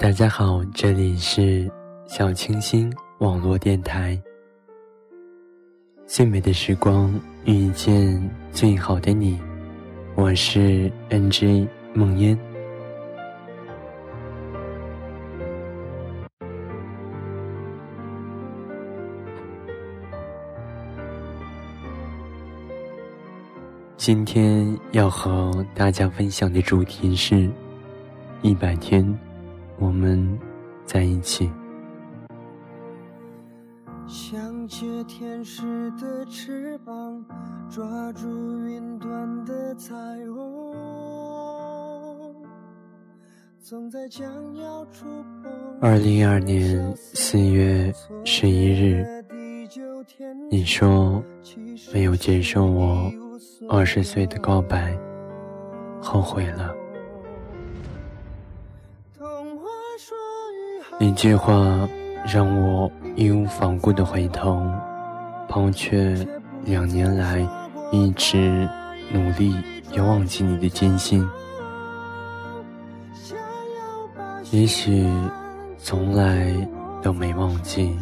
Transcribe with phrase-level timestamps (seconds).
[0.00, 1.68] 大家好，这里是
[2.06, 4.16] 小清新网络电台。
[6.06, 7.12] 最美的时光
[7.44, 9.36] 遇见最好的你，
[10.14, 12.38] 我是 NJ 梦烟。
[23.96, 27.50] 今天要和大家分享的主题是：
[28.42, 29.04] 一百天，
[29.78, 30.38] 我们
[30.84, 31.50] 在一起。
[34.06, 37.24] 想借天使的翅膀，
[37.68, 38.26] 抓住
[38.64, 39.94] 云端的彩
[40.26, 40.74] 虹，
[43.60, 45.04] 总在将要触
[45.42, 45.52] 碰。
[45.80, 47.92] 二零一二年四月
[48.24, 49.04] 十一日，
[50.50, 51.22] 你说
[51.92, 53.12] 没有接受我
[53.68, 54.98] 二十岁的告白，
[56.00, 56.74] 后悔了。
[61.00, 61.88] 一句话
[62.26, 64.60] 让我义无反顾的回头，
[65.48, 66.14] 抛却
[66.64, 67.46] 两年来
[67.92, 68.68] 一直
[69.12, 69.54] 努力
[69.92, 71.24] 要忘记你的艰辛。
[74.50, 75.06] 也许
[75.78, 76.52] 从来
[77.00, 77.96] 都没忘记，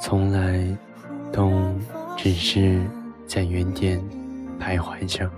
[0.00, 0.66] 从来
[1.32, 1.52] 都
[2.16, 2.80] 只是
[3.28, 4.02] 在原点
[4.60, 5.30] 徘徊着。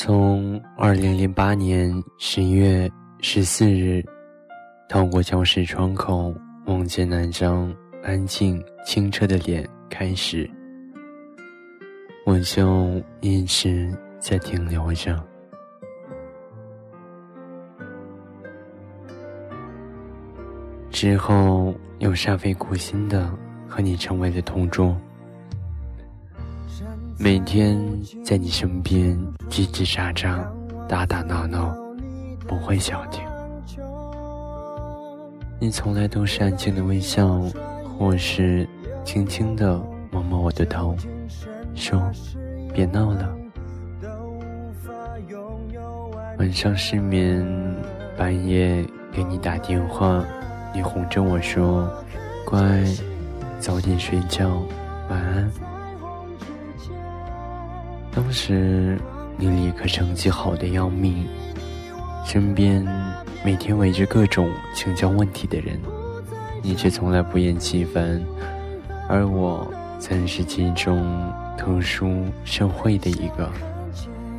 [0.00, 2.88] 从二零零八年十一月
[3.20, 4.00] 十四日，
[4.88, 6.32] 透过教室窗口
[6.66, 7.74] 望见那张
[8.04, 10.48] 安静清澈的脸开始，
[12.24, 15.20] 我就一直在停留着。
[20.90, 23.28] 之后又煞费苦心的
[23.66, 24.96] 和你成为了同桌。
[27.20, 27.76] 每天
[28.24, 29.18] 在你身边
[29.50, 30.38] 叽叽喳喳、
[30.88, 31.76] 打打闹闹，
[32.46, 33.20] 不会消停。
[35.58, 37.40] 你从来都是安静的微笑，
[37.98, 38.68] 或是
[39.04, 39.80] 轻轻的
[40.12, 40.96] 摸摸我的头，
[41.74, 42.00] 说
[42.72, 43.34] ：“别闹了。”
[46.38, 47.44] 晚上失眠，
[48.16, 50.24] 半夜给你打电话，
[50.72, 51.90] 你哄着我说
[52.46, 52.62] ：“乖，
[53.58, 54.62] 早点睡觉，
[55.10, 55.50] 晚安。”
[58.12, 58.98] 当时
[59.36, 61.26] 你理科成绩好的要命，
[62.24, 62.84] 身边
[63.44, 65.80] 每天围着各种请教问题的人，
[66.62, 68.20] 你却从来不厌其烦。
[69.08, 69.66] 而我
[69.98, 73.50] 曾是其中特殊社会的一个，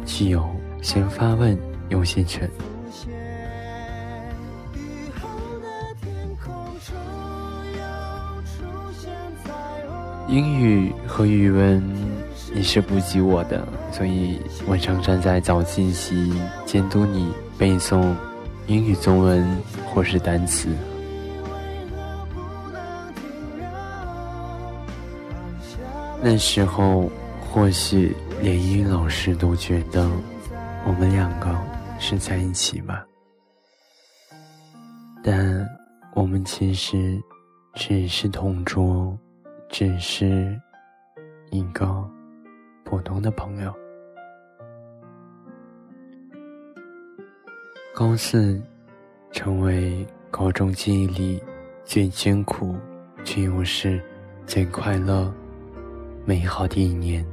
[0.03, 0.45] 既有
[0.81, 1.57] 先发问
[1.87, 2.49] 又先权。
[10.27, 12.08] 英语和语文。
[12.51, 16.33] 你是不及我的，所以我常站在早自习
[16.65, 18.13] 监督你背诵
[18.67, 19.47] 英语、中文
[19.85, 20.67] 或是单词。
[26.21, 27.09] 那时候，
[27.39, 30.09] 或许连英语老师都觉得
[30.85, 31.55] 我们两个
[31.97, 33.05] 是在一起吧，
[35.23, 35.65] 但
[36.13, 37.21] 我们其实
[37.73, 39.17] 只是同桌，
[39.69, 40.59] 只是
[41.51, 42.09] 一个。
[42.89, 43.71] 普通的朋友。
[47.93, 48.59] 高四，
[49.31, 51.39] 成为高中记忆里
[51.85, 52.75] 最艰苦，
[53.23, 54.01] 却又是
[54.47, 55.31] 最快乐、
[56.25, 57.23] 美好的一年。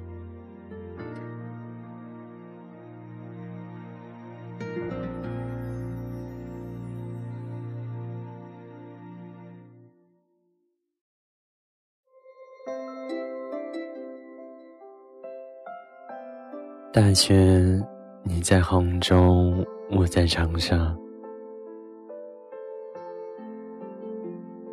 [16.96, 17.78] 大学，
[18.22, 19.52] 你在杭州，
[19.90, 20.96] 我在长沙。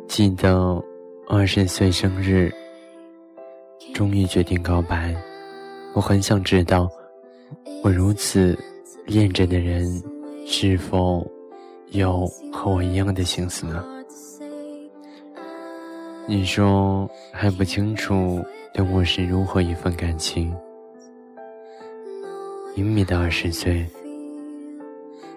[0.08, 0.82] 记得
[1.28, 2.50] 二十岁生日，
[3.92, 5.14] 终于决定告白。
[5.94, 6.88] 我很想知道，
[7.82, 8.58] 我如此
[9.04, 9.84] 恋着的人，
[10.46, 11.30] 是否
[11.90, 13.84] 有和我一样的心思呢？
[16.26, 20.50] 你说还不清楚，对我是如何一份感情。
[22.76, 23.86] 隐秘的二十岁，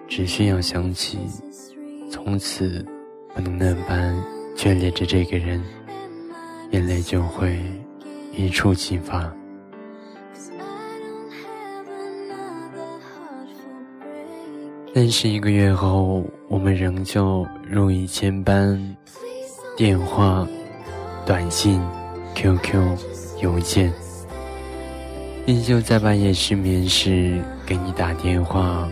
[0.08, 1.18] 只需要想起，
[2.10, 2.84] 从此
[3.32, 4.12] 不能那般
[4.56, 5.62] 眷恋着这个人，
[6.72, 7.60] 眼泪就会
[8.32, 9.32] 一触即发。
[14.92, 18.96] 但是一个月后，我们仍旧如以前般，
[19.76, 20.44] 电话、
[21.24, 21.80] 短信、
[22.34, 22.98] QQ、
[23.40, 23.92] 邮件。
[25.48, 28.86] 依旧在半夜失眠时给你打电话，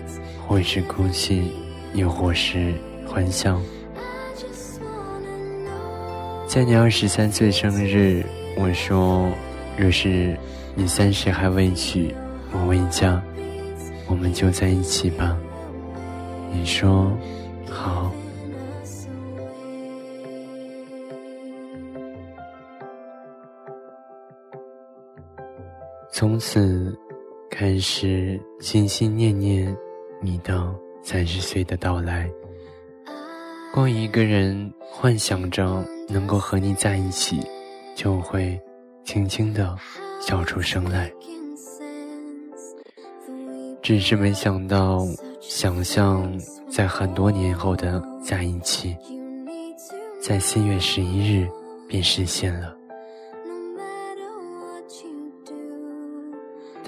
[0.49, 1.53] 或是哭泣，
[1.93, 2.73] 又或是
[3.07, 3.61] 欢笑。
[6.47, 8.25] 在你二十三岁生日，
[8.57, 9.31] 我说：
[9.77, 10.35] 若是
[10.75, 12.15] 你三十还未娶，
[12.51, 13.21] 我未嫁，
[14.07, 15.37] 我们就在一起吧。
[16.51, 17.13] 你说
[17.71, 18.11] 好。
[26.19, 26.99] 从此，
[27.51, 29.77] 开始心心念念
[30.19, 32.27] 你的三十岁的到来。
[33.71, 37.43] 光一个人幻想着能够和你在一起，
[37.95, 38.59] 就会
[39.05, 39.77] 轻轻的
[40.19, 41.13] 笑出声来。
[43.83, 45.01] 只是没想到，
[45.39, 46.27] 想象
[46.67, 48.97] 在很多年后的在一起，
[50.19, 51.47] 在四月十一日
[51.87, 52.75] 便实现了。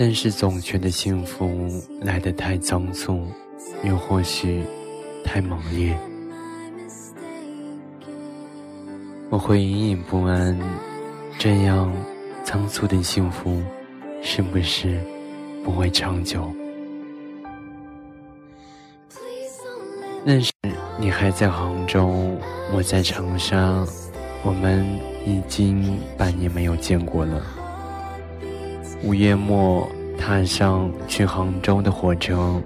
[0.01, 1.69] 但是总觉得幸福
[2.01, 3.27] 来得太仓促，
[3.83, 4.63] 又或许
[5.25, 5.99] 太猛烈。
[9.29, 10.57] 我会隐隐不安，
[11.37, 11.93] 这样
[12.45, 13.61] 仓促的幸福，
[14.23, 15.01] 是不是
[15.65, 16.49] 不会长久？
[20.25, 20.53] 那时
[20.97, 22.39] 你还在杭州，
[22.73, 23.85] 我在长沙，
[24.45, 24.87] 我们
[25.27, 27.43] 已经半年没有见过了。
[29.05, 32.61] 五月末，踏上去杭州的火车，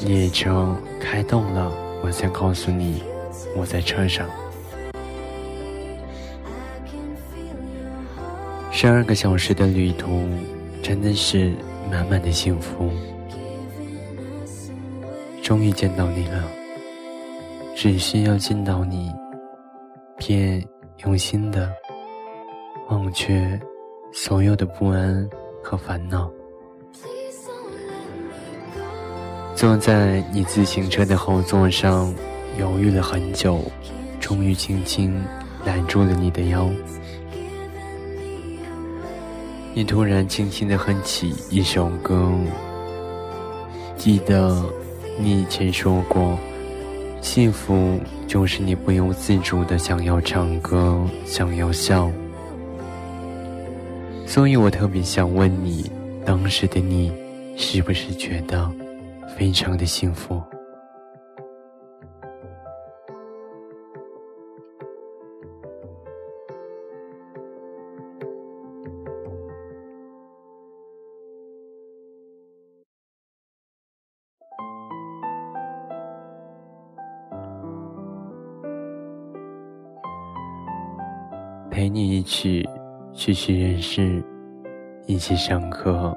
[0.00, 1.70] 列车开动了，
[2.02, 3.02] 我才告诉你，
[3.54, 4.26] 我在车上。
[8.70, 10.26] 十二个小时的旅途，
[10.82, 11.52] 真的是
[11.90, 12.90] 满满的幸福。
[15.42, 16.42] 终于见到你了，
[17.76, 19.12] 只需要见到你，
[20.16, 20.66] 便
[21.04, 21.70] 用心的
[22.88, 23.60] 忘却
[24.12, 25.28] 所有的不安。
[25.64, 26.30] 和烦恼，
[29.56, 32.14] 坐在你自行车的后座上，
[32.60, 33.62] 犹豫了很久，
[34.20, 35.24] 终于轻轻
[35.64, 36.68] 揽住了你的腰。
[39.72, 42.30] 你突然轻轻地哼起一首歌，
[43.96, 44.62] 记得
[45.18, 46.38] 你以前说过，
[47.22, 52.12] 幸福就是你不由自主的想要唱歌，想要笑。
[54.26, 55.88] 所以我特别想问你，
[56.26, 57.12] 当时的你，
[57.56, 58.68] 是不是觉得
[59.38, 60.42] 非常的幸福？
[81.70, 82.68] 陪你一起。
[83.14, 84.22] 去去认识，
[85.06, 86.12] 一起上课。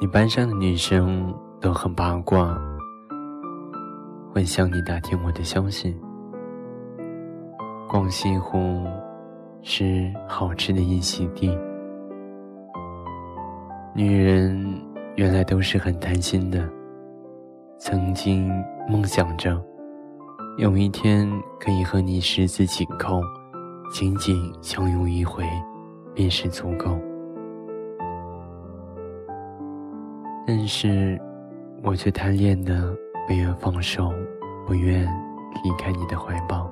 [0.00, 2.58] 你班上的女生都很八卦，
[4.32, 5.94] 会向你打听我的消息。
[7.86, 8.86] 逛西湖，
[9.62, 11.56] 吃好吃的一席地。
[13.94, 14.66] 女人
[15.16, 16.66] 原来都是很贪心的，
[17.78, 18.50] 曾经
[18.88, 19.62] 梦想着
[20.56, 21.30] 有一天
[21.60, 23.20] 可以和你十指紧扣。
[23.92, 25.44] 仅仅相拥一回，
[26.14, 26.98] 便是足够。
[30.46, 31.20] 但是，
[31.82, 32.96] 我却贪恋的
[33.28, 34.10] 不愿放手，
[34.66, 35.04] 不愿
[35.62, 36.70] 离开你的怀抱。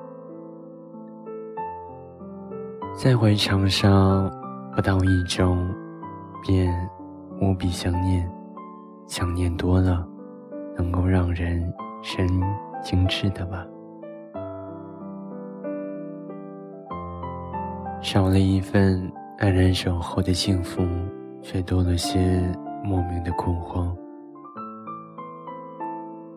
[2.95, 3.87] 再回长沙
[4.75, 5.55] 不到一周，
[6.41, 6.73] 便
[7.39, 8.27] 无比想念，
[9.05, 10.03] 想念多了，
[10.75, 12.27] 能够让人神
[12.81, 13.63] 经质的吧。
[18.01, 20.81] 少了一份安然守候的幸福，
[21.43, 22.41] 却多了些
[22.83, 23.95] 莫名的恐慌。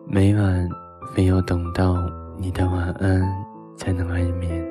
[0.05, 0.69] 每晚
[1.11, 1.95] 非要等到
[2.37, 3.27] 你的晚安
[3.75, 4.63] 才能安眠，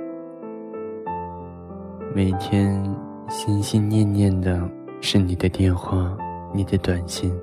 [2.14, 2.80] 每天
[3.28, 4.62] 心心念念的
[5.00, 6.16] 是你的电话、
[6.52, 7.34] 你的短信。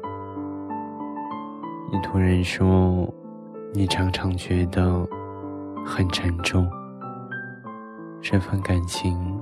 [1.91, 3.05] 你突然说，
[3.73, 5.05] 你常常觉得
[5.85, 6.65] 很沉重。
[8.23, 9.40] 这份感情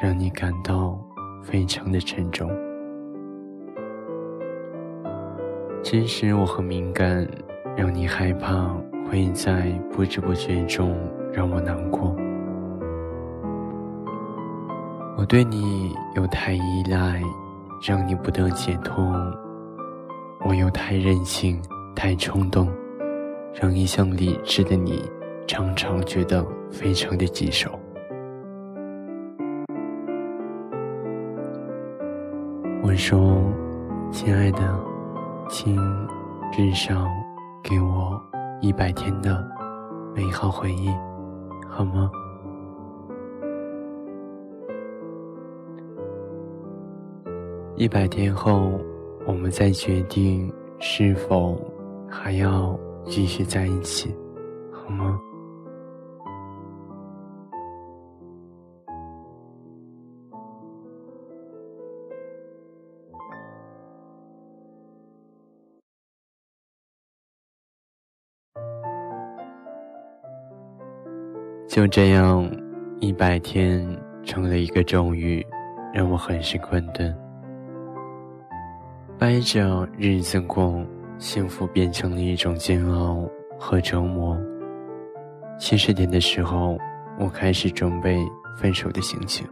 [0.00, 0.98] 让你感到
[1.42, 2.48] 非常的沉重。
[5.82, 7.26] 其实我很敏感，
[7.76, 8.68] 让你害怕
[9.10, 10.96] 会在不知不觉中
[11.32, 12.14] 让我难过。
[15.16, 17.20] 我对你有太依赖，
[17.84, 19.02] 让你不得解脱；
[20.44, 21.60] 我又太任性、
[21.96, 22.68] 太冲动，
[23.52, 25.02] 让一向理智的你
[25.46, 27.70] 常常觉得非常的棘手。
[32.82, 33.42] 我说
[34.10, 34.60] ：“亲爱的，
[35.48, 35.76] 请
[36.52, 37.06] 至少
[37.62, 38.20] 给我
[38.60, 39.46] 一百天的
[40.14, 40.88] 美好回忆，
[41.68, 42.10] 好吗？”
[47.76, 48.72] 一百天后，
[49.26, 51.60] 我们再决定是否
[52.08, 54.14] 还要继续在一起，
[54.72, 55.20] 好吗？
[71.78, 72.44] 就这样，
[72.98, 73.86] 一百天
[74.24, 75.46] 成了一个咒语，
[75.94, 77.16] 让我很是困顿。
[79.20, 80.84] 挨着日子过，
[81.18, 83.24] 幸福变成了一种煎熬
[83.56, 84.36] 和折磨。
[85.56, 86.76] 七十天的时候，
[87.16, 88.18] 我开始准备
[88.56, 89.46] 分手的心情。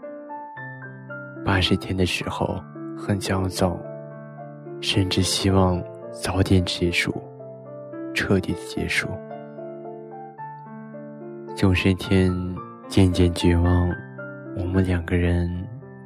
[1.44, 2.60] 八十天的时候，
[2.98, 3.78] 很焦躁，
[4.80, 5.80] 甚至希望
[6.10, 7.14] 早点结束，
[8.12, 9.06] 彻底的结束。
[11.56, 12.30] 九十天，
[12.86, 13.90] 渐渐绝望，
[14.58, 15.50] 我们两个人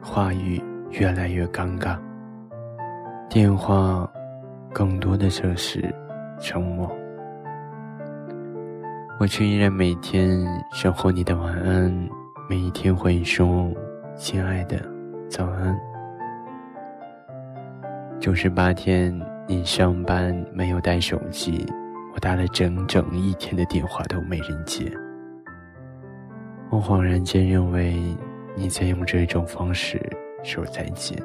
[0.00, 1.98] 话语越来越尴尬。
[3.28, 4.08] 电话，
[4.72, 5.92] 更多的就是
[6.38, 6.88] 沉默。
[9.18, 10.40] 我却依然每天
[10.72, 11.92] 守候你的晚安，
[12.48, 13.68] 每一天回说
[14.14, 14.80] “亲爱的，
[15.28, 15.76] 早安”。
[18.20, 19.12] 九十八天，
[19.48, 21.66] 你上班没有带手机，
[22.14, 24.88] 我打了整整一天的电话都没人接。
[26.70, 28.00] 我恍然间认为
[28.54, 30.00] 你在用这种方式
[30.44, 31.20] 说再见。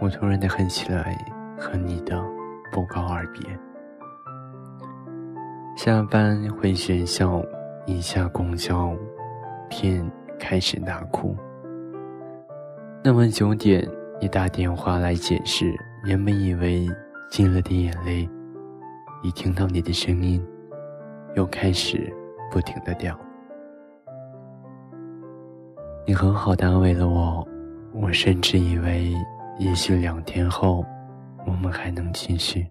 [0.00, 1.16] 我突然的恨起来
[1.56, 2.20] 和你的
[2.72, 3.40] 不告而别。
[5.76, 7.40] 下班回学校，
[7.86, 8.92] 一下公交，
[9.68, 10.04] 便
[10.40, 11.36] 开始大哭。
[13.04, 13.88] 那晚九点，
[14.20, 15.72] 你打电话来解释，
[16.04, 16.88] 原本以为
[17.30, 18.28] 进了的眼泪，
[19.22, 20.44] 一听到你的声音，
[21.36, 22.12] 又开始
[22.50, 23.16] 不停的掉。
[26.10, 27.46] 你很好的安慰了我，
[27.94, 29.14] 我甚至以为。
[29.60, 30.84] 也许两天后，
[31.46, 32.66] 我们还能继续。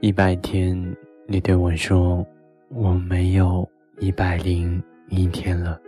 [0.00, 2.26] 一百天，你对我说
[2.72, 3.68] ：“我没有
[3.98, 5.78] 一百零一天了。”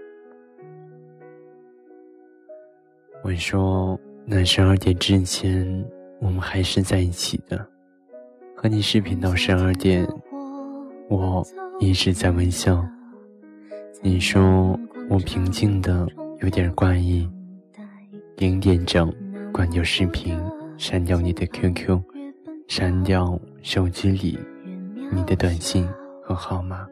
[3.22, 5.84] 我说：“那十二点之前。”
[6.20, 7.64] 我们还是在一起的，
[8.56, 10.04] 和你视频到十二点，
[11.08, 11.46] 我
[11.78, 12.84] 一直在微笑。
[14.02, 14.76] 你说
[15.08, 16.08] 我平静的
[16.40, 17.30] 有点怪异，
[18.36, 19.14] 零点整
[19.52, 20.36] 关掉视频，
[20.76, 22.02] 删掉你的 QQ，
[22.66, 24.36] 删掉手机里
[25.12, 25.88] 你的短信
[26.24, 26.84] 和号码，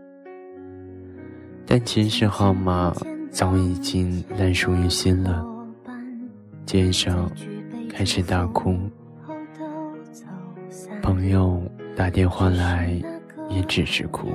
[1.66, 2.94] 但其实号码
[3.28, 5.44] 早已经烂熟于心了。
[6.66, 7.30] 接着
[7.88, 8.76] 开始大哭。
[11.00, 11.62] 朋友
[11.94, 13.00] 打电话来，
[13.48, 14.26] 也只是哭；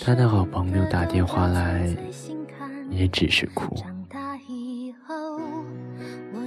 [0.00, 1.94] 他的好朋友打电话来，
[2.88, 3.76] 也只是哭。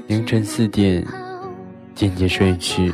[0.08, 1.05] 凌晨四点
[1.93, 2.91] 渐渐睡去，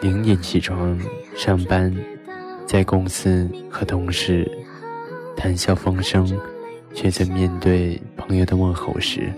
[0.00, 0.98] 零点起床
[1.36, 1.94] 上班，
[2.64, 4.50] 在公司和同事
[5.36, 6.26] 谈笑风生，
[6.94, 9.30] 却在面对朋友的问候时，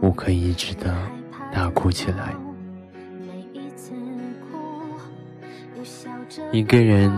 [0.00, 0.96] 无可抑制的
[1.52, 2.34] 大哭起来。
[6.52, 7.10] 一个人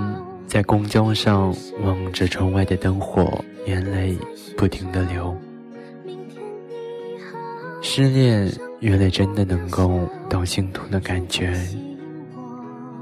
[0.46, 4.16] 在公交上望着窗外的灯火，眼泪
[4.56, 5.36] 不停的流。
[7.82, 11.52] 失恋原来真的能够到心痛的感觉。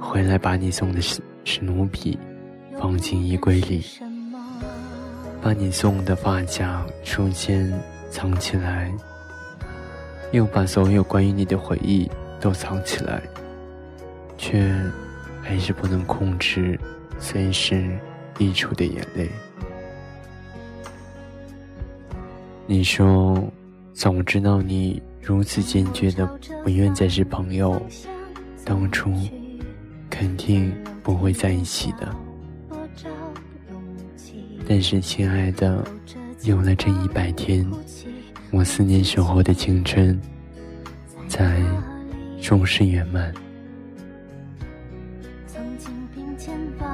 [0.00, 2.18] 回来把你送的史史努比
[2.80, 3.84] 放进衣柜里，
[5.42, 7.70] 把你送的发夹、书签
[8.10, 8.90] 藏起来，
[10.32, 13.22] 又把所有关于你的回忆都藏起来，
[14.36, 14.72] 却。
[15.40, 16.78] 还是不能控制
[17.18, 17.98] 随时
[18.36, 19.30] 溢出的眼泪。
[22.66, 23.42] 你说，
[23.94, 26.26] 早知道你如此坚决的
[26.62, 27.80] 不愿再是朋友，
[28.62, 29.10] 当初
[30.10, 30.70] 肯定
[31.02, 32.14] 不会在一起的。
[34.68, 35.82] 但是，亲爱的，
[36.42, 37.66] 有了这一百天，
[38.50, 40.18] 我思念守候的青春，
[41.28, 41.62] 才
[42.40, 43.32] 终是圆满。
[45.46, 46.87] 曾经并肩吧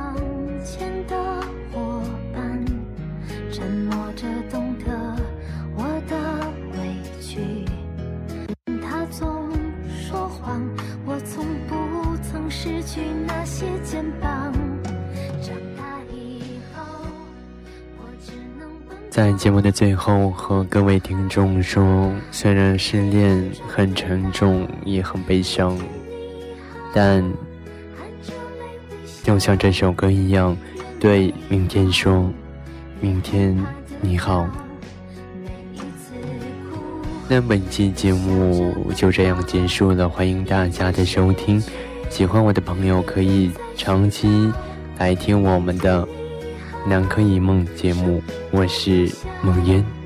[19.14, 25.78] 在节目的最后，和各位听众说，虽然失恋很沉重，也很悲伤，
[26.92, 27.24] 但
[29.22, 30.56] 就像这首歌一样，
[30.98, 32.28] 对明天说
[33.00, 33.56] ：“明天
[34.00, 34.48] 你好。”
[37.30, 41.62] 那本期节目就这样结束了，欢迎大家的收听。
[42.10, 44.52] 喜欢我的朋友可以长期
[44.98, 46.04] 来听我们的。
[46.86, 49.10] 南柯一梦节目，我是
[49.42, 50.03] 梦烟。